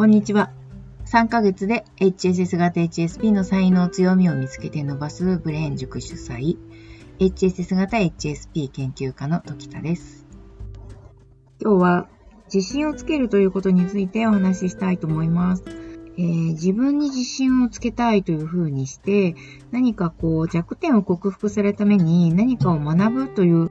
[0.00, 0.50] こんにちは。
[1.04, 6.56] 3ヶ月で HSS 型 HSP の才能強みを見つけて伸ばすブレーン塾主催
[7.18, 10.24] HSS 型 HSP 研究家の時田です。
[11.60, 12.08] 今日は
[12.46, 15.64] 自信をつけるということについてお話ししたいと思います。
[15.68, 19.34] えー、自分に自信をつけたいというふうにして
[19.70, 23.70] 何かこう弱点を克服するために何かを学ぶという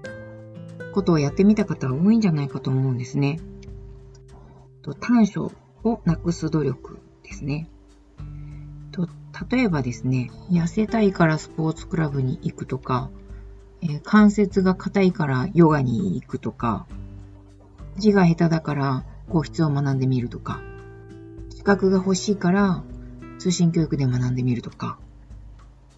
[0.93, 3.39] ことをやってみた方が多いんじゃないかと思うんですね。
[4.83, 5.51] と短所
[5.83, 7.69] をなくす努力ですね。
[8.91, 9.07] と
[9.49, 13.09] 例えばですね、痩せたいからスポーツクラブに行くとか、
[13.81, 16.85] え、関節が硬いからヨガに行くとか、
[17.97, 20.61] 字が下手だから皇室を学んでみるとか、
[21.49, 22.83] 資格が欲しいから
[23.37, 24.97] 通信教育で学んでみるとか、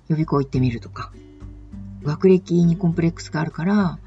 [0.07, 1.11] 予備校行ってみるとか、
[2.03, 3.99] 学歴にコンプレックスがあるから、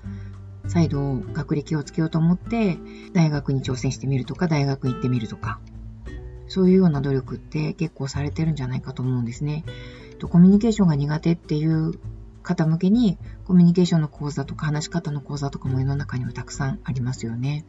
[0.66, 2.78] 再度学歴をつけようと思って
[3.12, 5.60] 大学に挑戦してみるとか大学行ってみるとか
[6.48, 9.64] そういうような努力って結構されてるんじゃないかと思うんですね。
[10.18, 11.92] とコミュニケーションが苦手っていう
[12.42, 17.64] 方向けにコミュニケーションの講座とか話し方の講座とかも世の中にはたくさんありますよね。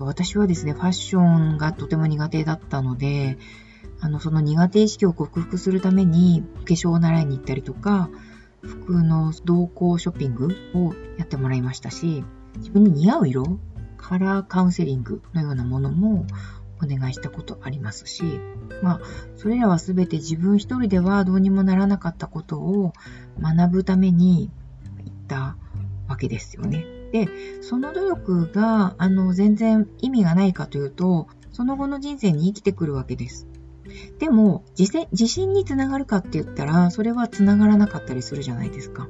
[0.00, 3.38] 私はですね、ファッションがとても苦手だったので、
[4.00, 8.10] あの、その苦手意識を克服するために化粧を習いに行ったりとか、
[8.64, 12.24] 服の同行ショッピングをやってもらいましたし、
[12.56, 13.58] 自分に似合う色、
[13.96, 16.26] カラーカウンセリングのようなものも
[16.82, 18.22] お願いしたことありますし、
[18.82, 19.00] まあ、
[19.36, 22.92] それらは全て自分一人ではどうにもならなかったことを
[23.40, 24.50] 学ぶために
[25.04, 25.56] 行った
[26.08, 26.84] わけですよね。
[27.12, 27.28] で、
[27.62, 33.46] その努力が、あの、全然意味がないかというと、その後の人生に生きてくるわけです。
[34.18, 39.08] でも自、自信につながるかって言ったら、それはつながらなかったりするじゃないですか。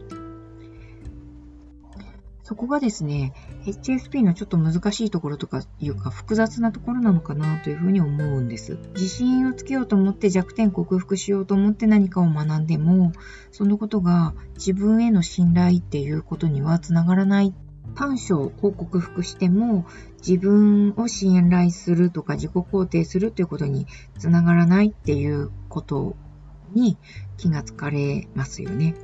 [2.44, 3.32] そこがですね、
[3.64, 8.76] HSP のちょっと難しいところとかいうか複雑なところなのかなというふうに思うんです。
[8.94, 13.12] 自信をつけようと思って弱点克服しようと思って何かを学んでも、
[13.50, 17.54] そのことが自分への信頼っていうことにはつながらない
[17.94, 19.86] 短所を克服しても
[20.26, 23.86] 自分を信頼するとか自己肯定するということに
[24.18, 26.16] つながらないっていうこと
[26.72, 26.98] に
[27.36, 28.94] 気がつかれますよね。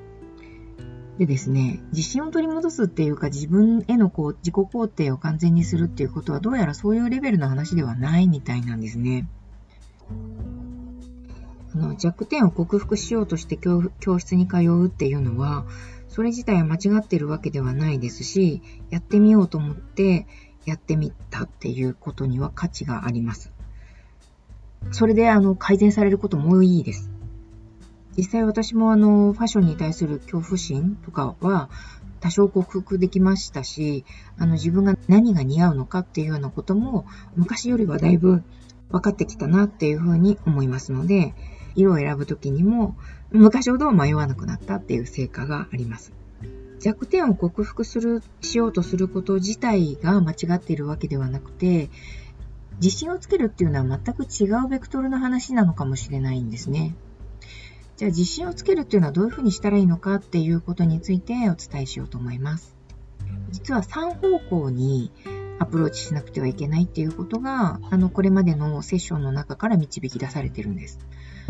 [1.18, 9.28] でですね、自信を取り戻すっていうか自分へのこう自己肯定を完全にするっていうことはどうやらそういうレベルの話ではないみたいなんですね。
[11.74, 15.64] あの弱点を克服しようとして教室に通うっていうのは
[16.08, 20.26] それ自体は間違ってるわけではないですし、やってみようと思って
[20.66, 23.52] やってみたっていうことには価値があります。
[24.90, 27.10] それであの改善されることもいいです。
[28.16, 31.70] 実際私もあのファッションに対する恐怖心とかは
[32.18, 34.04] 多少克服できましたし、
[34.36, 37.06] あの自分が何が似合うのかっていうようなことも
[37.36, 38.42] 昔よりはだいぶ
[38.90, 41.34] 分かってきたなっていうふうに思いますので、
[41.74, 42.96] 色を選ぶときにも
[43.30, 46.12] 昔ほど迷わなくなったっていう成果があります。
[46.80, 51.90] 弱点を克服する、しようとすること自体が間違っているわけではなくて、
[52.82, 56.96] 自信をつけるっていうのは全く違うベクトルの話なのかもしれないんですね。
[57.98, 62.74] じゃあ自信をつけるっていうのはどういうふうにしたらいいのかっていうことについてお伝えしようと思います。
[63.50, 65.12] 実は3方向に
[65.60, 70.98] アプローチしなくてはいけないっていうことが、あの、これまでのセッションの中から導き出されてるんです。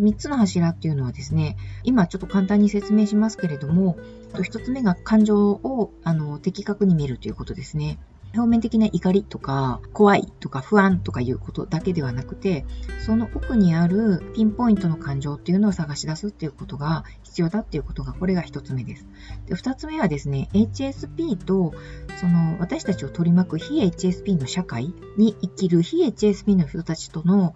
[0.00, 3.96] 3つの柱っていうのはですね、今ちょっと簡単に説明しますけれども、
[4.34, 8.00] 1つ目が感情をあの的確に見るということですね。
[8.34, 12.64] 表面的な怒りとか怖いとか不安とかいうことだけではなくて、
[13.04, 19.06] その奥にあるピンポイントの感情っていうのを探し出すっていうことが必要だっていうことが、これが一つ目です。
[19.46, 21.72] で、二つ目はですね、HSP と、
[22.20, 27.54] その私たちを取り巻く非 HSP の社会に生きる非 HSP の人たちとの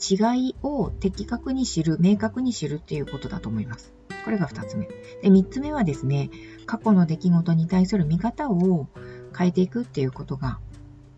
[0.00, 3.92] 違いを的確に知る、明確に知るっていうことだと思います。
[4.24, 4.88] これが二つ目。
[5.22, 6.30] で、三つ目はですね、
[6.66, 8.88] 過去の出来事に対する見方を
[9.36, 10.58] 変えていくっていうことが、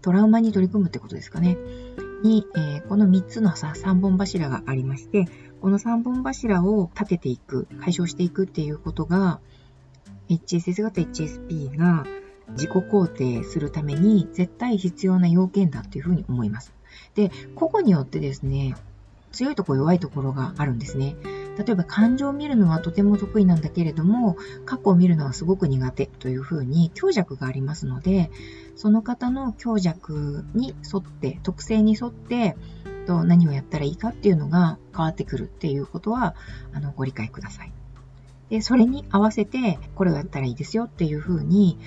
[0.02, 1.56] トラウマに取り組むってことですかね。
[2.22, 5.26] に、えー、この3つのさ3本柱がありまして、
[5.60, 9.40] この3本柱を立てていく、解消していくっていうことが、
[10.28, 12.04] HSS 型 HSP が
[12.50, 16.72] 自己肯定するために絶対必要な要件だっていうふうに思います。
[17.14, 18.76] で、個々によってですね、
[19.32, 21.16] 強いところ弱いところがあるんですね。
[21.58, 28.30] 例えば感情を見るのはとても得意なんだけれども、過去を見るのはすごく苦手というふうに強弱がありますので、
[28.74, 32.56] その方の強弱に沿って、特性に沿って、
[33.06, 36.34] と何をやったらいいかっていうのが変わってくるっていうことは、
[36.74, 37.72] あの、ご理解ください。
[38.50, 41.78] で、それに合わせて、これをやったらいいですよっていうふうに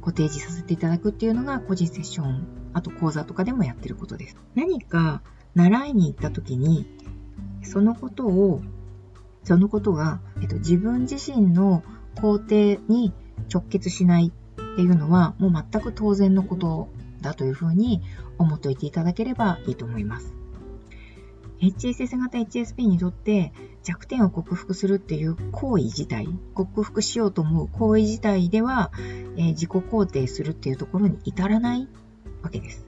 [0.00, 4.36] ご提示させていただくっていうのが、個人セッション、あと講座とかでもやってることです。
[4.54, 5.22] 何か
[5.54, 6.86] 習いに行った時に、
[7.62, 8.62] そのことを、
[9.46, 11.84] そのことが、えっと、自分自身の
[12.20, 13.12] 工程に
[13.52, 16.88] 直結しないっていうのは、もう全く当然のこと
[17.20, 18.02] だというふうに
[18.38, 20.34] 思っておいていただければいいと思います。
[21.60, 23.52] HSS 型 HSP にとって
[23.84, 28.90] 弱点を克服するっていう行為自体、克服しようと思う行為自体では、
[29.36, 31.88] えー、自己肯定するっていうところに至らない
[32.42, 32.85] わけです。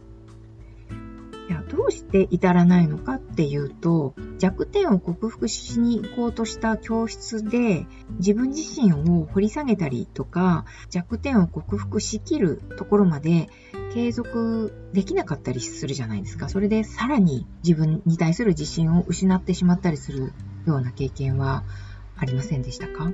[1.48, 7.86] いやどうして至らないのかっていうと、弱点を克服しに行こうとした教室で
[8.18, 13.48] 自分自身を掘り下げたりとか、弱点を克服しきるところまで
[13.94, 16.50] 継続できなかったりするじゃないですか。
[16.50, 20.34] それでさらに自分に対する自信を失ってしまったりする
[20.66, 21.64] ような経験は
[22.18, 23.10] ありませんでしたか？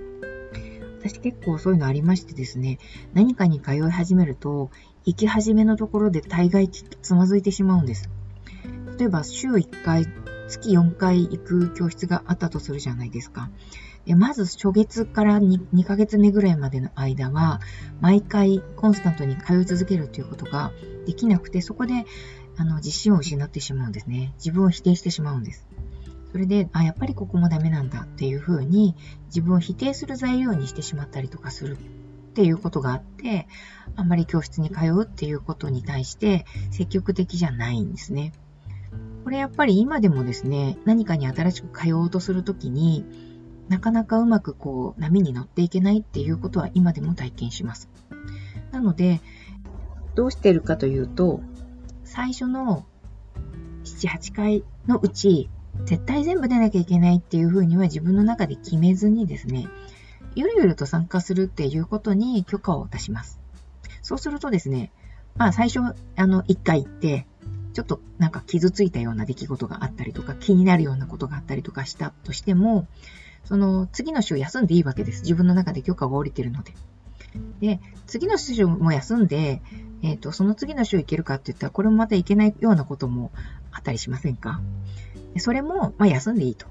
[0.98, 2.78] 私結構そういうのありましてですね、
[3.12, 4.70] 何かに通い始めると、
[5.04, 8.08] 行き始めのところで大概つまずいてしまうんです。
[9.04, 10.06] 例えば週1回、
[10.48, 13.50] 月4回行く教室があったとするじゃないですか。
[14.06, 17.60] でまず初月から 2, 2ヶ月目ぐらいまでの間は、
[18.00, 20.72] 毎回コンスタントに通い続けるということが
[21.04, 22.06] できなくて、そこで
[22.56, 24.32] あの自信を失ってしまうんですね。
[24.36, 25.66] 自分を否定してしまうんです。
[26.32, 28.96] それで、あ、やっぱりここもダメなんだっていうふうに
[29.26, 31.76] 自分を否定する材料にしてしまったりとかするっ
[32.32, 33.48] ていうことがあって、
[33.96, 38.32] あんまり教室に通うっていうことに対して積極的じゃないんですね。
[39.24, 43.04] これやっぱり今でもですね、何かに新しく通おうとするときに、
[43.68, 47.88] なかなかうまくこう波に乗っていけないっていうことは今でも体験します。
[48.70, 49.22] なので、
[50.14, 51.40] どうしてるかというと、
[52.04, 52.84] 最初の
[53.84, 55.48] 7、8回のうち、
[55.86, 59.68] 絶対全部出なきゃいけないっていうふうには自分の中で決めずにですね、
[60.34, 63.40] ゆるゆると参加するっていうことに許可を出します。
[64.02, 64.92] そうするとですね、
[65.36, 67.26] まあ最初、あの、1回行って、
[67.74, 72.86] ちょっとなんか傷ついたような出来事があったりとか、気になるようなことがあったりとかしたとしても、
[73.44, 75.22] その次の週休んでいいわけです。
[75.22, 76.72] 自分の中で許可が下りてるので。
[77.60, 79.60] で、次の週も休んで、
[80.02, 83.32] えっ、ー、と、その次の週行けるかって言ったら、これもまた行けないようなことも
[83.72, 84.60] あったりしませんか？
[85.34, 86.66] でそれも、まあ、休んでいいと。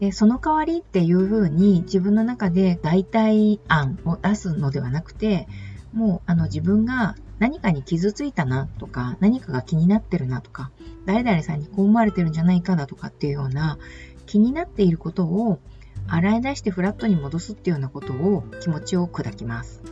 [0.00, 5.48] で、その代わりっていうふうに自分の中で代替案を出すのではなくて、
[5.94, 10.70] もう、あの、自分が何かに傷ついたなとか、何かが気になってるなとか、
[11.04, 13.78] 誰々さんにこう思われてるんじゃないかなとかっていうような
[14.24, 15.60] 気になっていることを
[16.08, 19.82] 洗い出してフラットに戻すっていうようなことを気持ちを砕きます。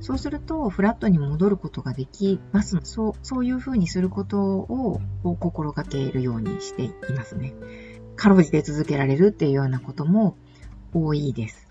[0.00, 2.78] そうすると、フラットに戻ることができます。
[2.82, 7.54] そう、そういうふうにすることを心がけるようにしていますね。
[8.16, 10.36] かろうじて続けられるっていうようなことも
[10.92, 11.64] 多いです。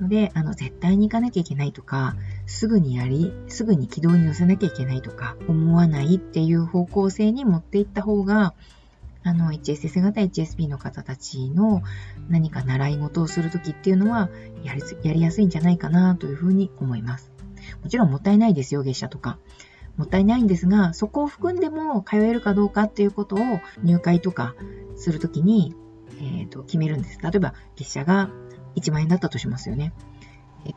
[0.00, 2.16] ので、あの、絶対に行かなきゃいけないとか、
[2.50, 8.54] すぐにやり、すぐに軌道に乗せなきゃいけないとか、思わないっていう方向性に持っていった方が、
[9.22, 11.80] あの、HSS 型 HSP の方たちの
[12.28, 14.30] 何か習い事をするときっていうのは
[14.64, 17.30] やり、やりやすいんじゃないかなというふうに思います。
[17.84, 19.38] もちろんもったいないですよ、月謝とか。
[19.96, 23.38] もったいないんですが、そこを含んでも通えるかどうかっていうことを
[23.84, 24.56] 入会とか
[24.96, 25.76] するときに、
[26.20, 27.20] えっ、ー、と、決めるんです。
[27.22, 28.28] 例えば、月謝が
[28.74, 29.92] 1万円だったとしますよね。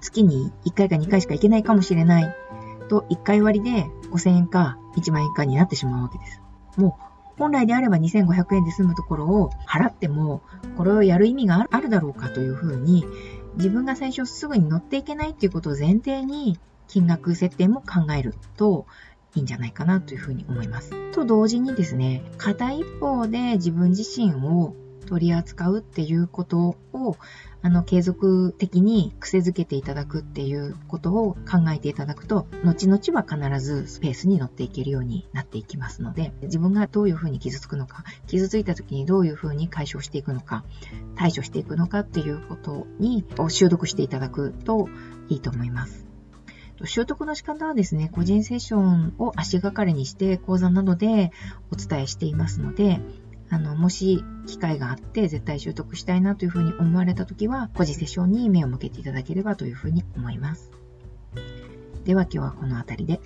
[0.02, 2.36] 月に1回か2回しか行けないかもしれない
[2.90, 6.42] と、1回割りで5000円か1万円かになってしまうわけです。
[6.78, 10.42] もう本来であれば2500円で済むところを払っても、
[10.78, 13.06] これをやる意味があるだろうかというふうに、
[13.56, 18.86] 自分が最初すぐに乗っていけないっていうことを前提に、金額設定も考えると
[19.36, 20.92] いいんじゃないかなというふうに思います。
[21.12, 24.76] と同時にですね、片一方で自分自身を
[25.08, 27.18] 取り扱うっていうことを
[27.64, 40.66] あの、継続的に癖づけていただくっていうことを考えていただくと、後々は必ずスペースに乗っていけるようになっていきますので、自分がどういうふうに傷つくのか、傷ついた時にどういうふうに解消していくのか、
[41.16, 44.90] 対処していくのかっていうことに、習得していただくと
[45.30, 46.06] いいと思います。
[46.86, 51.32] 習得の仕方はですね、個人セッションを足がかりにして講座などで
[51.72, 53.00] お伝えしていますので、
[53.50, 60.72] あの、もし機会があって絶対習得したいなというふうに思われた時は、個人セッションに目を向けていただければというふうに思います。
[62.06, 63.22] では今日はこの辺りで。